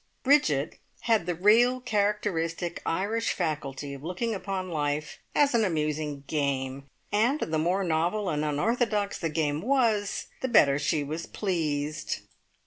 Bridget 0.23 0.79
had 1.01 1.27
the 1.27 1.35
real 1.35 1.79
characteristic 1.79 2.81
Irish 2.87 3.33
faculty 3.33 3.93
of 3.93 4.03
looking 4.03 4.33
upon 4.33 4.71
life 4.71 5.19
as 5.35 5.53
an 5.53 5.63
amusing 5.63 6.23
game, 6.25 6.87
and 7.11 7.39
the 7.39 7.59
more 7.59 7.83
novel 7.83 8.27
and 8.27 8.43
unorthodox 8.43 9.19
the 9.19 9.29
game 9.29 9.61
was, 9.61 10.25
the 10.41 10.47
better 10.47 10.79
she 10.79 11.03
was 11.03 11.27
pleased. 11.27 12.21